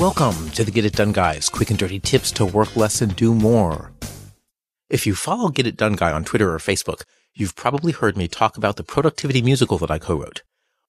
Welcome 0.00 0.48
to 0.52 0.64
the 0.64 0.70
Get 0.70 0.86
It 0.86 0.94
Done 0.94 1.12
Guys, 1.12 1.50
quick 1.50 1.68
and 1.68 1.78
dirty 1.78 2.00
tips 2.00 2.32
to 2.32 2.46
work 2.46 2.74
less 2.74 3.02
and 3.02 3.14
do 3.14 3.34
more. 3.34 3.92
If 4.88 5.06
you 5.06 5.14
follow 5.14 5.50
Get 5.50 5.66
It 5.66 5.76
Done 5.76 5.94
Guy 5.94 6.10
on 6.10 6.24
Twitter 6.24 6.54
or 6.54 6.56
Facebook, 6.56 7.02
you've 7.34 7.54
probably 7.54 7.92
heard 7.92 8.16
me 8.16 8.26
talk 8.26 8.56
about 8.56 8.76
the 8.76 8.82
productivity 8.82 9.42
musical 9.42 9.76
that 9.76 9.90
I 9.90 9.98
co-wrote. 9.98 10.42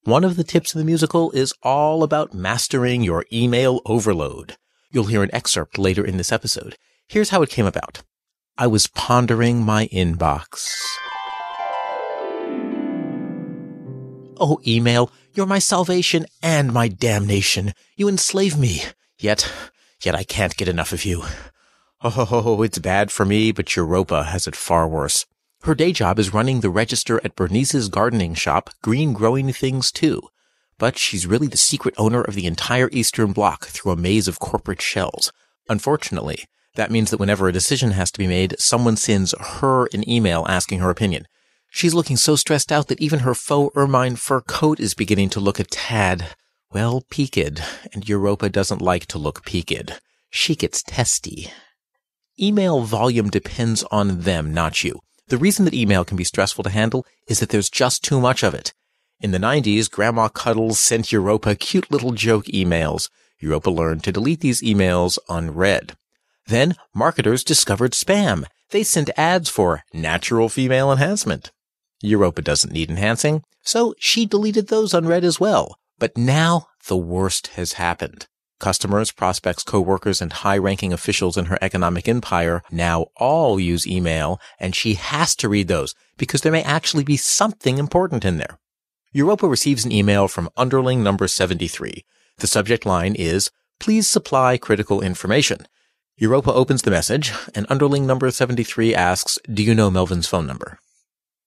One 0.06 0.24
of 0.24 0.38
the 0.38 0.46
tips 0.46 0.74
in 0.74 0.80
the 0.80 0.86
musical 0.86 1.30
is 1.32 1.54
all 1.62 2.04
about 2.04 2.34
mastering 2.34 3.04
your 3.04 3.26
email 3.34 3.82
overload. 3.86 4.56
You'll 4.92 5.08
hear 5.08 5.24
an 5.24 5.36
excerpt 5.36 5.78
later 5.78 6.06
in 6.06 6.16
this 6.16 6.32
episode. 6.32 6.78
Here's 7.10 7.32
how 7.32 7.42
it 7.42 7.50
came 7.50 7.66
about. 7.66 8.04
I 8.58 8.68
was 8.68 8.88
pondering 8.88 9.62
my 9.62 9.88
inbox. 9.88 10.74
Oh, 14.40 14.62
email, 14.66 15.12
you're 15.34 15.46
my 15.46 15.60
salvation 15.60 16.28
and 16.42 16.72
my 16.72 16.88
damnation. 16.88 17.74
You 17.98 18.08
enslave 18.08 18.58
me. 18.58 18.84
Yet, 19.22 19.52
yet 20.04 20.16
I 20.16 20.24
can't 20.24 20.58
get 20.58 20.68
enough 20.68 20.92
of 20.92 21.06
you. 21.06 21.24
Oh, 22.04 22.64
it's 22.64 22.80
bad 22.80 23.12
for 23.12 23.24
me, 23.24 23.52
but 23.52 23.76
Europa 23.76 24.24
has 24.24 24.48
it 24.48 24.56
far 24.56 24.88
worse. 24.88 25.28
Her 25.62 25.76
day 25.76 25.92
job 25.92 26.18
is 26.18 26.34
running 26.34 26.62
the 26.62 26.72
register 26.72 27.22
at 27.24 27.36
Bernice's 27.36 27.88
gardening 27.88 28.34
shop, 28.34 28.72
Green 28.82 29.14
Growing 29.14 29.54
Things 29.54 29.92
too. 29.92 30.24
But 30.80 30.98
she's 30.98 31.28
really 31.28 31.46
the 31.46 31.58
secret 31.58 31.94
owner 32.00 32.24
of 32.24 32.34
the 32.34 32.48
entire 32.48 32.90
Eastern 32.92 33.32
Bloc 33.32 33.68
through 33.68 33.92
a 33.92 33.96
maze 33.96 34.28
of 34.28 34.40
corporate 34.40 34.82
shells. 34.82 35.32
Unfortunately, 35.70 36.46
that 36.74 36.90
means 36.90 37.12
that 37.12 37.20
whenever 37.20 37.48
a 37.48 37.54
decision 37.54 37.92
has 37.92 38.10
to 38.14 38.18
be 38.18 38.26
made, 38.26 38.56
someone 38.58 38.98
sends 38.98 39.36
her 39.40 39.86
an 39.94 40.10
email 40.10 40.48
asking 40.50 40.80
her 40.80 40.90
opinion. 40.90 41.28
She's 41.70 41.94
looking 41.94 42.18
so 42.18 42.36
stressed 42.36 42.72
out 42.72 42.88
that 42.88 43.00
even 43.00 43.20
her 43.20 43.36
faux 43.36 43.72
ermine 43.78 44.16
fur 44.16 44.42
coat 44.42 44.80
is 44.80 44.96
beginning 44.96 45.30
to 45.30 45.40
look 45.40 45.60
a 45.60 45.64
tad 45.64 46.34
well, 46.74 47.04
peaked, 47.10 47.62
and 47.94 48.08
Europa 48.08 48.50
doesn't 48.50 48.82
like 48.82 49.06
to 49.08 49.18
look 49.18 49.44
peaked. 49.46 50.00
She 50.30 50.56
gets 50.56 50.84
testy. 50.84 51.52
Email 52.40 52.82
volume 52.82 53.30
depends 53.30 53.84
on 53.92 54.22
them, 54.22 54.54
not 54.54 54.84
you. 54.84 55.02
The 55.28 55.38
reason 55.38 55.66
that 55.66 55.74
email 55.74 56.06
can 56.06 56.18
be 56.18 56.24
stressful 56.24 56.64
to 56.64 56.70
handle 56.70 57.06
is 57.28 57.40
that 57.40 57.50
there's 57.50 57.70
just 57.70 58.04
too 58.04 58.20
much 58.20 58.44
of 58.44 58.54
it. 58.54 58.74
In 59.20 59.32
the 59.32 59.38
90s, 59.38 59.90
Grandma 59.90 60.30
Cuddles 60.30 60.80
sent 60.80 61.12
Europa 61.12 61.56
cute 61.56 61.92
little 61.92 62.12
joke 62.12 62.46
emails. 62.46 63.10
Europa 63.40 63.70
learned 63.70 64.04
to 64.06 64.12
delete 64.12 64.40
these 64.40 64.62
emails 64.62 65.20
unread. 65.30 65.96
Then, 66.48 66.76
marketers 66.94 67.44
discovered 67.44 67.92
spam. 67.92 68.46
They 68.72 68.84
sent 68.84 69.10
ads 69.18 69.50
for 69.50 69.84
natural 69.94 70.50
female 70.50 70.92
enhancement. 70.92 71.52
Europa 72.02 72.42
doesn't 72.42 72.74
need 72.74 72.90
enhancing, 72.90 73.44
so 73.62 73.94
she 74.00 74.26
deleted 74.26 74.68
those 74.68 74.94
unread 74.94 75.24
as 75.24 75.40
well. 75.40 75.78
But 76.02 76.18
now 76.18 76.66
the 76.88 76.98
worst 76.98 77.48
has 77.58 77.74
happened. 77.74 78.26
Customers, 78.60 79.12
prospects, 79.12 79.64
coworkers, 79.64 80.20
and 80.20 80.34
high-ranking 80.34 80.92
officials 80.92 81.38
in 81.38 81.46
her 81.46 81.60
economic 81.62 82.08
empire 82.08 82.64
now 82.72 83.08
all 83.18 83.60
use 83.60 83.86
email, 83.86 84.42
and 84.60 84.76
she 84.76 84.96
has 84.96 85.36
to 85.36 85.48
read 85.48 85.68
those 85.68 85.94
because 86.18 86.42
there 86.42 86.52
may 86.52 86.64
actually 86.64 87.04
be 87.04 87.18
something 87.18 87.78
important 87.78 88.26
in 88.26 88.38
there. 88.38 88.58
Europa 89.12 89.48
receives 89.48 89.86
an 89.86 89.92
email 89.92 90.28
from 90.28 90.50
underling 90.58 91.04
number 91.04 91.28
73. 91.28 92.04
The 92.40 92.48
subject 92.48 92.84
line 92.84 93.14
is, 93.14 93.52
please 93.80 94.08
supply 94.08 94.58
critical 94.58 95.02
information. 95.02 95.68
Europa 96.18 96.52
opens 96.52 96.82
the 96.82 96.90
message, 96.90 97.32
and 97.54 97.68
underling 97.70 98.08
number 98.08 98.32
73 98.32 98.96
asks, 98.96 99.38
do 99.54 99.62
you 99.62 99.76
know 99.76 99.92
Melvin's 99.92 100.28
phone 100.28 100.48
number? 100.48 100.80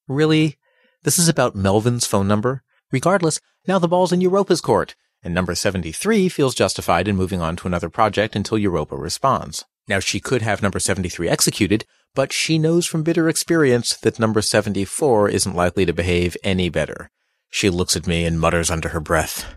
Really? 0.07 0.59
This 1.03 1.19
is 1.19 1.29
about 1.29 1.57
Melvin's 1.57 2.07
phone 2.07 2.29
number? 2.29 2.64
Regardless, 2.95 3.41
now 3.67 3.81
the 3.81 3.89
ball's 3.89 4.13
in 4.13 4.21
Europa's 4.21 4.61
court, 4.61 4.95
and 5.21 5.35
number 5.35 5.57
73 5.57 6.29
feels 6.29 6.55
justified 6.55 7.09
in 7.09 7.17
moving 7.17 7.41
on 7.41 7.57
to 7.57 7.67
another 7.67 7.91
project 7.91 8.37
until 8.37 8.57
Europa 8.57 8.95
responds. 8.95 9.65
Now 9.89 9.99
she 9.99 10.21
could 10.21 10.43
have 10.43 10.63
number 10.63 10.79
73 10.79 11.29
executed, 11.29 11.87
but 12.15 12.33
she 12.33 12.57
knows 12.57 12.87
from 12.87 13.03
bitter 13.03 13.29
experience 13.29 13.97
that 13.97 14.21
number 14.21 14.41
74 14.41 15.29
isn't 15.29 15.57
likely 15.57 15.85
to 15.85 15.93
behave 15.93 16.37
any 16.45 16.69
better. 16.69 17.11
She 17.51 17.69
looks 17.69 17.97
at 17.97 18.07
me 18.07 18.25
and 18.25 18.39
mutters 18.39 18.71
under 18.71 18.91
her 18.91 19.01
breath, 19.01 19.57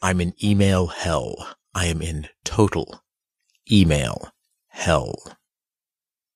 I'm 0.00 0.22
in 0.22 0.32
email 0.42 0.86
hell. 0.86 1.56
I 1.74 1.88
am 1.88 2.00
in 2.00 2.28
total 2.42 3.02
email 3.70 4.30
hell. 4.68 5.14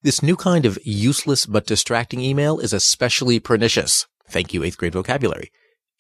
This 0.03 0.23
new 0.23 0.37
kind 0.37 0.67
of 0.67 0.79
useless 0.85 1.47
but 1.47 1.67
distracting 1.67 2.21
email 2.21 2.59
is 2.59 2.75
especially 2.75 3.41
pernicious. 3.41 4.07
Thank 4.29 4.53
you, 4.53 4.63
eighth 4.63 4.77
grade 4.77 4.93
vocabulary. 4.93 5.51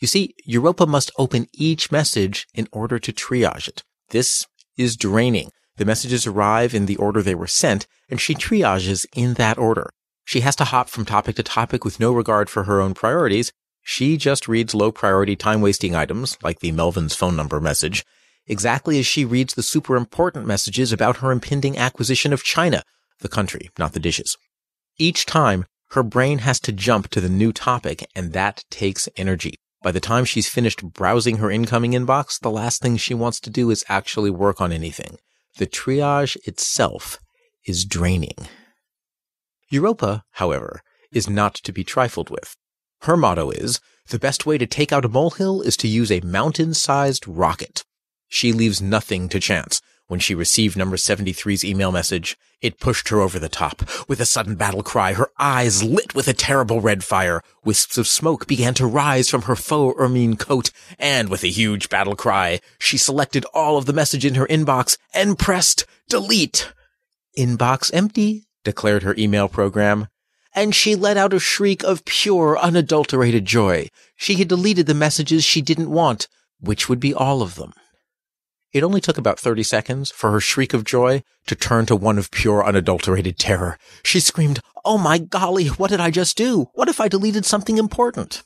You 0.02 0.08
see, 0.08 0.34
Europa 0.44 0.84
must 0.84 1.12
open 1.16 1.46
each 1.52 1.92
message 1.92 2.48
in 2.52 2.66
order 2.72 2.98
to 2.98 3.12
triage 3.12 3.68
it. 3.68 3.84
This 4.08 4.48
is 4.76 4.96
draining. 4.96 5.52
The 5.76 5.84
messages 5.84 6.26
arrive 6.26 6.74
in 6.74 6.86
the 6.86 6.96
order 6.96 7.22
they 7.22 7.36
were 7.36 7.46
sent, 7.46 7.86
and 8.10 8.20
she 8.20 8.34
triages 8.34 9.06
in 9.14 9.34
that 9.34 9.58
order. 9.58 9.90
She 10.24 10.40
has 10.40 10.56
to 10.56 10.64
hop 10.64 10.88
from 10.88 11.04
topic 11.04 11.36
to 11.36 11.44
topic 11.44 11.84
with 11.84 12.00
no 12.00 12.12
regard 12.12 12.50
for 12.50 12.64
her 12.64 12.80
own 12.80 12.94
priorities. 12.94 13.52
She 13.80 14.16
just 14.16 14.48
reads 14.48 14.74
low 14.74 14.90
priority 14.90 15.36
time 15.36 15.60
wasting 15.60 15.94
items, 15.94 16.36
like 16.42 16.58
the 16.58 16.72
Melvin's 16.72 17.14
phone 17.14 17.36
number 17.36 17.60
message, 17.60 18.04
exactly 18.48 18.98
as 18.98 19.06
she 19.06 19.24
reads 19.24 19.54
the 19.54 19.62
super 19.62 19.94
important 19.94 20.46
messages 20.46 20.92
about 20.92 21.18
her 21.18 21.30
impending 21.30 21.78
acquisition 21.78 22.32
of 22.32 22.42
China, 22.42 22.82
the 23.20 23.28
country, 23.28 23.70
not 23.78 23.92
the 23.92 24.00
dishes. 24.00 24.36
Each 24.98 25.26
time, 25.26 25.64
her 25.90 26.02
brain 26.02 26.38
has 26.38 26.58
to 26.58 26.72
jump 26.72 27.06
to 27.10 27.20
the 27.20 27.28
new 27.28 27.52
topic, 27.52 28.04
and 28.16 28.32
that 28.32 28.64
takes 28.68 29.08
energy. 29.16 29.54
By 29.82 29.90
the 29.90 30.00
time 30.00 30.24
she's 30.24 30.48
finished 30.48 30.82
browsing 30.82 31.38
her 31.38 31.50
incoming 31.50 31.92
inbox, 31.92 32.38
the 32.38 32.50
last 32.50 32.80
thing 32.80 32.96
she 32.96 33.14
wants 33.14 33.40
to 33.40 33.50
do 33.50 33.70
is 33.70 33.84
actually 33.88 34.30
work 34.30 34.60
on 34.60 34.72
anything. 34.72 35.18
The 35.56 35.66
triage 35.66 36.36
itself 36.46 37.18
is 37.66 37.84
draining. 37.84 38.36
Europa, 39.70 40.24
however, 40.32 40.82
is 41.12 41.28
not 41.28 41.54
to 41.54 41.72
be 41.72 41.82
trifled 41.82 42.30
with. 42.30 42.56
Her 43.02 43.16
motto 43.16 43.50
is, 43.50 43.80
the 44.08 44.18
best 44.18 44.46
way 44.46 44.56
to 44.58 44.66
take 44.66 44.92
out 44.92 45.04
a 45.04 45.08
molehill 45.08 45.62
is 45.62 45.76
to 45.78 45.88
use 45.88 46.12
a 46.12 46.20
mountain-sized 46.20 47.26
rocket. 47.26 47.84
She 48.28 48.52
leaves 48.52 48.80
nothing 48.80 49.28
to 49.30 49.40
chance. 49.40 49.80
When 50.12 50.20
she 50.20 50.34
received 50.34 50.76
number 50.76 50.96
73's 50.96 51.64
email 51.64 51.90
message, 51.90 52.36
it 52.60 52.78
pushed 52.78 53.08
her 53.08 53.22
over 53.22 53.38
the 53.38 53.48
top. 53.48 53.80
With 54.10 54.20
a 54.20 54.26
sudden 54.26 54.56
battle 54.56 54.82
cry, 54.82 55.14
her 55.14 55.30
eyes 55.38 55.82
lit 55.82 56.14
with 56.14 56.28
a 56.28 56.34
terrible 56.34 56.82
red 56.82 57.02
fire. 57.02 57.40
Wisps 57.64 57.96
of 57.96 58.06
smoke 58.06 58.46
began 58.46 58.74
to 58.74 58.84
rise 58.84 59.30
from 59.30 59.40
her 59.44 59.56
faux 59.56 59.98
ermine 59.98 60.36
coat, 60.36 60.70
and 60.98 61.30
with 61.30 61.42
a 61.44 61.48
huge 61.48 61.88
battle 61.88 62.14
cry, 62.14 62.60
she 62.78 62.98
selected 62.98 63.46
all 63.54 63.78
of 63.78 63.86
the 63.86 63.94
message 63.94 64.26
in 64.26 64.34
her 64.34 64.46
inbox 64.48 64.98
and 65.14 65.38
pressed 65.38 65.86
delete. 66.10 66.70
Inbox 67.38 67.90
empty, 67.94 68.44
declared 68.64 69.04
her 69.04 69.14
email 69.16 69.48
program. 69.48 70.08
And 70.54 70.74
she 70.74 70.94
let 70.94 71.16
out 71.16 71.32
a 71.32 71.40
shriek 71.40 71.82
of 71.84 72.04
pure, 72.04 72.58
unadulterated 72.58 73.46
joy. 73.46 73.88
She 74.16 74.34
had 74.34 74.48
deleted 74.48 74.84
the 74.84 74.92
messages 74.92 75.42
she 75.42 75.62
didn't 75.62 75.88
want, 75.88 76.28
which 76.60 76.86
would 76.90 77.00
be 77.00 77.14
all 77.14 77.40
of 77.40 77.54
them. 77.54 77.72
It 78.72 78.82
only 78.82 79.02
took 79.02 79.18
about 79.18 79.38
30 79.38 79.62
seconds 79.62 80.10
for 80.10 80.30
her 80.30 80.40
shriek 80.40 80.72
of 80.72 80.84
joy 80.84 81.22
to 81.46 81.54
turn 81.54 81.84
to 81.86 81.96
one 81.96 82.16
of 82.16 82.30
pure 82.30 82.64
unadulterated 82.64 83.38
terror. 83.38 83.78
She 84.02 84.18
screamed, 84.18 84.60
Oh 84.84 84.96
my 84.96 85.18
golly, 85.18 85.68
what 85.68 85.90
did 85.90 86.00
I 86.00 86.10
just 86.10 86.36
do? 86.36 86.68
What 86.72 86.88
if 86.88 87.00
I 87.00 87.08
deleted 87.08 87.44
something 87.44 87.76
important? 87.76 88.42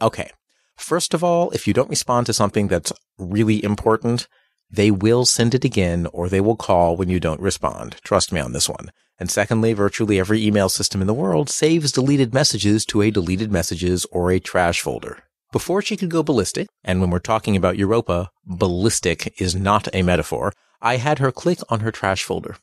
Okay. 0.00 0.30
First 0.76 1.12
of 1.12 1.22
all, 1.22 1.50
if 1.50 1.66
you 1.66 1.74
don't 1.74 1.90
respond 1.90 2.26
to 2.26 2.32
something 2.32 2.68
that's 2.68 2.92
really 3.18 3.62
important, 3.62 4.26
they 4.70 4.90
will 4.90 5.24
send 5.24 5.54
it 5.54 5.64
again 5.64 6.06
or 6.12 6.28
they 6.28 6.40
will 6.40 6.56
call 6.56 6.96
when 6.96 7.08
you 7.08 7.20
don't 7.20 7.40
respond. 7.40 7.96
Trust 8.04 8.32
me 8.32 8.40
on 8.40 8.52
this 8.52 8.68
one. 8.68 8.90
And 9.18 9.30
secondly, 9.30 9.72
virtually 9.72 10.18
every 10.18 10.44
email 10.44 10.68
system 10.68 11.00
in 11.00 11.06
the 11.06 11.14
world 11.14 11.48
saves 11.48 11.92
deleted 11.92 12.34
messages 12.34 12.84
to 12.86 13.02
a 13.02 13.10
deleted 13.10 13.50
messages 13.52 14.06
or 14.10 14.30
a 14.30 14.40
trash 14.40 14.80
folder. 14.80 15.22
Before 15.52 15.80
she 15.80 15.96
could 15.96 16.10
go 16.10 16.22
ballistic, 16.22 16.68
and 16.82 17.00
when 17.00 17.10
we're 17.10 17.18
talking 17.18 17.56
about 17.56 17.78
Europa, 17.78 18.30
ballistic 18.44 19.40
is 19.40 19.54
not 19.54 19.88
a 19.94 20.02
metaphor, 20.02 20.52
I 20.82 20.96
had 20.96 21.18
her 21.18 21.32
click 21.32 21.60
on 21.68 21.80
her 21.80 21.92
trash 21.92 22.24
folder. 22.24 22.56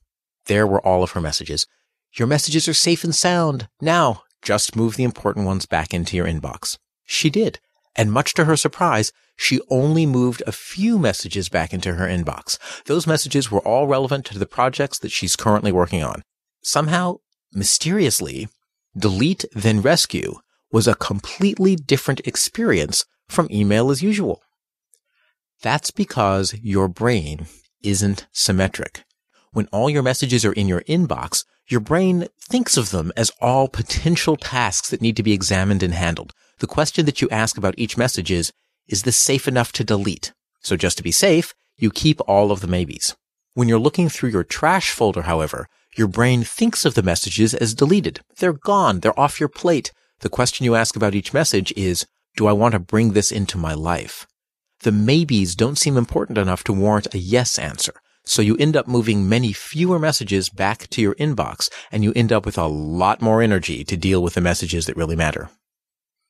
There 0.46 0.68
were 0.68 0.86
all 0.86 1.04
of 1.04 1.12
her 1.12 1.22
messages. 1.22 1.66
Your 2.18 2.28
messages 2.28 2.68
are 2.68 2.74
safe 2.74 3.04
and 3.04 3.16
sound. 3.16 3.68
Now, 3.82 4.24
just 4.42 4.76
move 4.76 4.96
the 4.96 5.04
important 5.04 5.46
ones 5.46 5.66
back 5.66 5.94
into 5.94 6.18
your 6.18 6.28
inbox. 6.28 6.78
She 7.06 7.30
did. 7.30 7.60
And 7.96 8.12
much 8.12 8.34
to 8.34 8.46
her 8.46 8.58
surprise, 8.58 9.12
she 9.36 9.62
only 9.70 10.06
moved 10.06 10.44
a 10.46 10.52
few 10.52 11.00
messages 11.00 11.48
back 11.50 11.74
into 11.74 11.94
her 11.94 12.08
inbox. 12.08 12.58
Those 12.86 13.08
messages 13.08 13.50
were 13.50 13.66
all 13.66 13.88
relevant 13.88 14.26
to 14.26 14.40
the 14.40 14.46
projects 14.46 15.00
that 15.00 15.12
she's 15.12 15.36
currently 15.36 15.72
working 15.72 16.04
on. 16.04 16.22
Somehow, 16.64 17.18
mysteriously, 17.54 18.48
delete 18.98 19.46
then 19.54 19.82
rescue 19.82 20.36
was 20.74 20.88
a 20.88 20.96
completely 20.96 21.76
different 21.76 22.20
experience 22.26 23.06
from 23.30 23.48
email 23.52 23.92
as 23.92 24.02
usual. 24.02 24.42
That's 25.62 25.92
because 25.92 26.56
your 26.62 26.90
brain 26.90 27.46
isn't 27.84 28.26
symmetric. 28.34 29.06
When 29.54 29.68
all 29.68 29.90
your 29.90 30.04
messages 30.04 30.44
are 30.44 30.52
in 30.52 30.68
your 30.68 30.82
inbox, 30.82 31.46
your 31.68 31.80
brain 31.80 32.28
thinks 32.42 32.76
of 32.76 32.90
them 32.90 33.14
as 33.16 33.32
all 33.40 33.68
potential 33.70 34.36
tasks 34.36 34.90
that 34.90 35.02
need 35.02 35.16
to 35.16 35.24
be 35.24 35.32
examined 35.32 35.84
and 35.84 35.94
handled. 35.94 36.34
The 36.58 36.68
question 36.68 37.06
that 37.06 37.22
you 37.22 37.30
ask 37.30 37.58
about 37.58 37.76
each 37.78 37.96
message 37.96 38.32
is, 38.32 38.52
is 38.88 39.04
this 39.04 39.16
safe 39.16 39.48
enough 39.48 39.72
to 39.74 39.84
delete? 39.84 40.34
So 40.62 40.76
just 40.76 40.98
to 40.98 41.04
be 41.04 41.12
safe, 41.12 41.54
you 41.78 41.92
keep 41.92 42.20
all 42.28 42.52
of 42.52 42.62
the 42.62 42.68
maybes. 42.68 43.16
When 43.54 43.68
you're 43.68 43.80
looking 43.80 44.10
through 44.10 44.32
your 44.32 44.44
trash 44.44 44.90
folder, 44.90 45.22
however, 45.22 45.68
your 45.96 46.08
brain 46.08 46.44
thinks 46.44 46.84
of 46.84 46.96
the 46.96 47.04
messages 47.04 47.54
as 47.54 47.76
deleted. 47.76 48.22
They're 48.40 48.54
gone. 48.54 49.02
They're 49.02 49.20
off 49.20 49.40
your 49.40 49.50
plate. 49.50 49.92
The 50.24 50.30
question 50.30 50.64
you 50.64 50.76
ask 50.76 50.96
about 50.96 51.16
each 51.16 51.34
message 51.34 51.74
is, 51.76 52.06
do 52.38 52.48
I 52.48 52.54
want 52.54 52.72
to 52.72 52.80
bring 52.80 53.12
this 53.12 53.30
into 53.30 53.58
my 53.58 53.74
life? 53.74 54.26
The 54.84 54.92
maybes 54.94 55.54
don't 55.54 55.78
seem 55.78 55.98
important 55.98 56.38
enough 56.38 56.64
to 56.64 56.72
warrant 56.72 57.14
a 57.14 57.18
yes 57.18 57.60
answer. 57.60 57.92
So 58.24 58.42
you 58.42 58.56
end 58.56 58.78
up 58.78 58.88
moving 58.88 59.28
many 59.28 59.52
fewer 59.52 60.00
messages 60.00 60.50
back 60.50 60.88
to 60.92 61.02
your 61.02 61.14
inbox 61.16 61.70
and 61.92 62.06
you 62.06 62.14
end 62.16 62.32
up 62.32 62.46
with 62.46 62.58
a 62.58 62.68
lot 62.68 63.22
more 63.22 63.42
energy 63.42 63.84
to 63.84 63.98
deal 63.98 64.24
with 64.24 64.36
the 64.36 64.40
messages 64.40 64.86
that 64.86 64.96
really 64.96 65.18
matter. 65.18 65.50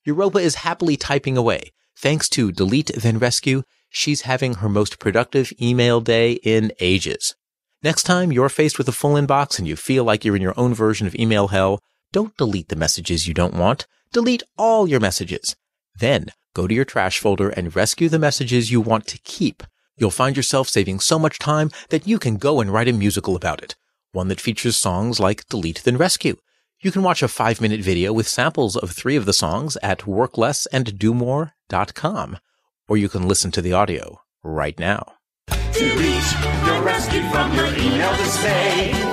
Europa 0.04 0.40
is 0.40 0.56
happily 0.66 0.98
typing 0.98 1.38
away. 1.38 1.72
Thanks 1.96 2.28
to 2.30 2.52
Delete 2.52 2.92
Then 2.96 3.20
Rescue, 3.20 3.62
she's 3.92 4.22
having 4.22 4.56
her 4.56 4.70
most 4.70 4.98
productive 4.98 5.54
email 5.62 6.02
day 6.02 6.40
in 6.42 6.72
ages. 6.80 7.36
Next 7.84 8.06
time 8.06 8.32
you're 8.32 8.50
faced 8.50 8.80
with 8.80 8.88
a 8.88 8.92
full 8.92 9.14
inbox 9.14 9.60
and 9.60 9.68
you 9.68 9.76
feel 9.76 10.04
like 10.04 10.26
you're 10.26 10.36
in 10.36 10.42
your 10.42 10.60
own 10.60 10.74
version 10.74 11.06
of 11.06 11.14
email 11.14 11.50
hell, 11.50 11.80
don't 12.14 12.38
delete 12.38 12.70
the 12.70 12.78
messages 12.78 13.28
you 13.28 13.34
don't 13.34 13.56
want. 13.56 13.88
Delete 14.14 14.44
all 14.58 14.88
your 14.88 15.02
messages. 15.02 15.58
Then 16.00 16.28
go 16.54 16.66
to 16.66 16.74
your 16.74 16.86
trash 16.86 17.20
folder 17.20 17.50
and 17.50 17.76
rescue 17.76 18.08
the 18.08 18.18
messages 18.18 18.72
you 18.72 18.80
want 18.80 19.06
to 19.08 19.20
keep 19.26 19.64
You'll 19.98 20.12
find 20.12 20.36
yourself 20.36 20.68
saving 20.70 21.00
so 21.00 21.20
much 21.20 21.38
time 21.40 21.70
that 21.90 22.08
you 22.08 22.18
can 22.18 22.38
go 22.38 22.60
and 22.60 22.74
write 22.74 22.88
a 22.88 22.94
musical 22.94 23.36
about 23.36 23.62
it. 23.64 23.76
One 24.12 24.30
that 24.30 24.42
features 24.42 24.78
songs 24.78 25.20
like 25.20 25.48
Delete 25.48 25.84
Then 25.84 25.98
Rescue. 25.98 26.38
You 26.82 26.92
can 26.92 27.04
watch 27.04 27.22
a 27.24 27.28
five 27.28 27.62
minute 27.62 27.82
video 27.82 28.12
with 28.12 28.28
samples 28.28 28.76
of 28.76 28.90
three 28.92 29.16
of 29.16 29.26
the 29.26 29.34
songs 29.34 29.78
at 29.82 30.00
worklessanddomore.com. 30.00 32.38
Or 32.90 32.98
you 32.98 33.08
can 33.08 33.26
listen 33.28 33.52
to 33.52 33.62
the 33.62 33.74
audio 33.74 34.20
right 34.44 34.80
now. 34.80 35.14
Delete, 35.72 36.36
you're 36.66 36.82
rescued 36.82 37.32
from 37.32 37.54
your 37.56 37.68
email 37.68 38.18
dismay. 38.18 39.13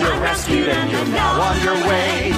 You're 0.00 0.20
rescued 0.20 0.68
and 0.68 0.90
you're 0.90 1.06
now 1.06 1.40
on 1.40 1.62
your 1.62 1.74
way. 1.88 2.32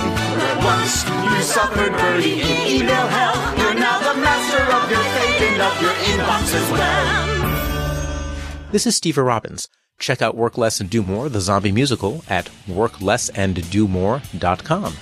Once 0.65 1.05
you 1.09 1.43
suffered 1.43 1.93
birdie 1.93 2.41
email 2.67 3.07
hell, 3.09 3.35
you're 3.59 3.75
now 3.75 3.99
the 3.99 4.15
master 4.21 4.63
of 4.77 4.91
your 4.91 5.03
fate 5.03 5.43
and 5.49 5.61
of 5.63 5.81
your 5.83 5.93
inbox 5.93 6.55
as 6.55 6.71
well. 6.71 7.31
This 8.73 8.87
is 8.87 8.99
Stever 9.01 9.25
Robbins. 9.27 9.69
Check 9.99 10.23
out 10.23 10.37
Work 10.37 10.57
Less 10.57 10.81
and 10.81 10.89
Do 10.89 11.03
More, 11.03 11.29
the 11.29 11.41
zombie 11.41 11.73
musical, 11.73 12.23
at 12.29 12.49
worklessanddomore.com. 12.67 14.95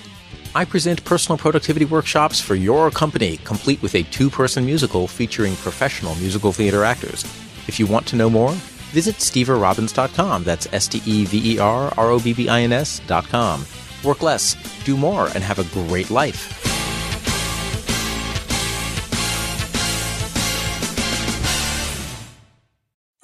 I 0.55 0.65
present 0.65 1.05
personal 1.05 1.37
productivity 1.39 1.85
workshops 1.85 2.41
for 2.41 2.55
your 2.57 2.91
company, 2.91 3.37
complete 3.45 3.81
with 3.83 3.95
a 3.95 4.03
two 4.05 4.31
person 4.31 4.65
musical 4.67 5.07
featuring 5.07 5.55
professional 5.57 6.15
musical 6.17 6.53
theater 6.53 6.83
actors. 6.83 7.25
If 7.69 7.79
you 7.79 7.87
want 7.87 8.07
to 8.09 8.17
know 8.17 8.29
more, 8.31 8.55
visit 8.89 9.17
steverrobbins.com. 9.17 10.45
That's 10.45 10.67
S 10.73 10.89
T 10.89 11.03
E 11.05 11.25
V 11.25 11.55
E 11.55 11.59
R 11.59 11.93
R 11.97 12.11
O 12.11 12.19
B 12.19 12.33
B 12.33 12.49
I 12.49 12.63
N 12.63 12.73
S.com. 12.73 13.65
Work 14.05 14.23
less, 14.23 14.57
do 14.85 14.97
more, 14.97 15.29
and 15.35 15.43
have 15.43 15.59
a 15.59 15.65
great 15.65 16.11
life. 16.11 16.55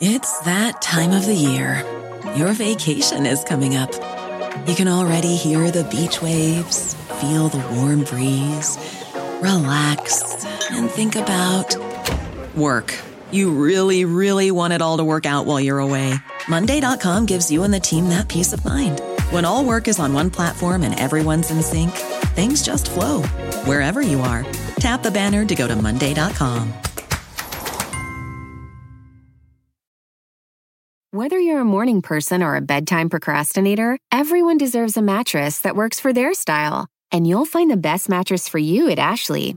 It's 0.00 0.38
that 0.40 0.82
time 0.82 1.12
of 1.12 1.24
the 1.24 1.34
year. 1.34 1.82
Your 2.36 2.52
vacation 2.52 3.24
is 3.24 3.44
coming 3.44 3.76
up. 3.76 3.90
You 4.68 4.74
can 4.74 4.88
already 4.88 5.36
hear 5.36 5.70
the 5.70 5.84
beach 5.84 6.20
waves, 6.20 6.94
feel 7.20 7.48
the 7.48 7.64
warm 7.74 8.04
breeze, 8.04 8.76
relax, 9.40 10.44
and 10.72 10.90
think 10.90 11.16
about 11.16 11.76
work. 12.54 12.94
You 13.34 13.50
really, 13.50 14.04
really 14.04 14.52
want 14.52 14.74
it 14.74 14.80
all 14.80 14.98
to 14.98 15.04
work 15.04 15.26
out 15.26 15.44
while 15.44 15.58
you're 15.58 15.80
away. 15.80 16.14
Monday.com 16.46 17.26
gives 17.26 17.50
you 17.50 17.64
and 17.64 17.74
the 17.74 17.80
team 17.80 18.10
that 18.10 18.28
peace 18.28 18.52
of 18.52 18.64
mind. 18.64 19.00
When 19.30 19.44
all 19.44 19.64
work 19.64 19.88
is 19.88 19.98
on 19.98 20.14
one 20.14 20.30
platform 20.30 20.84
and 20.84 20.96
everyone's 21.00 21.50
in 21.50 21.60
sync, 21.60 21.90
things 22.36 22.62
just 22.62 22.88
flow 22.88 23.24
wherever 23.66 24.00
you 24.00 24.20
are. 24.20 24.46
Tap 24.76 25.02
the 25.02 25.10
banner 25.10 25.44
to 25.46 25.54
go 25.56 25.66
to 25.66 25.74
Monday.com. 25.74 26.72
Whether 31.10 31.40
you're 31.40 31.62
a 31.62 31.64
morning 31.64 32.02
person 32.02 32.40
or 32.40 32.54
a 32.54 32.60
bedtime 32.60 33.10
procrastinator, 33.10 33.98
everyone 34.12 34.58
deserves 34.58 34.96
a 34.96 35.02
mattress 35.02 35.60
that 35.62 35.74
works 35.74 35.98
for 35.98 36.12
their 36.12 36.34
style. 36.34 36.86
And 37.10 37.26
you'll 37.26 37.46
find 37.46 37.68
the 37.68 37.76
best 37.76 38.08
mattress 38.08 38.48
for 38.48 38.58
you 38.58 38.90
at 38.90 39.00
Ashley. 39.00 39.56